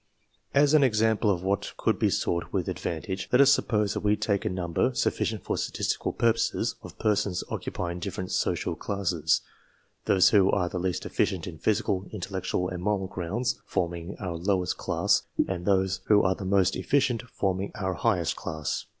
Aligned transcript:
As 0.55 0.73
an 0.73 0.83
example 0.83 1.29
of 1.29 1.43
what 1.43 1.73
could 1.77 1.99
be 1.99 2.09
sought 2.09 2.51
with 2.51 2.67
advantage, 2.67 3.29
let 3.31 3.39
us 3.39 3.51
suppose 3.51 3.93
that 3.93 3.99
we 3.99 4.15
take 4.15 4.45
a 4.45 4.49
number, 4.49 4.95
sufficient 4.95 5.43
for 5.43 5.57
statistical 5.59 6.11
purposes, 6.11 6.73
of 6.81 6.97
persons 6.97 7.43
occupying 7.51 7.99
different 7.99 8.31
social 8.31 8.75
classes, 8.75 9.41
those 10.05 10.29
who 10.29 10.49
are 10.49 10.67
the 10.69 10.79
least 10.79 11.05
efficient 11.05 11.45
in 11.45 11.59
physical, 11.59 12.07
intel 12.11 12.31
lectual, 12.31 12.67
and 12.73 12.81
moral 12.81 13.05
grounds, 13.05 13.61
forming 13.63 14.15
our 14.19 14.37
lowest 14.37 14.75
class, 14.75 15.21
and 15.37 15.45
PREFATORY 15.45 15.59
CHAPTER 15.65 15.71
those 15.77 16.01
who 16.07 16.23
are 16.23 16.33
the 16.33 16.45
most 16.45 16.75
efficient 16.75 17.21
forming 17.29 17.71
our 17.75 17.93
highest 17.93 18.35
class. 18.35 18.87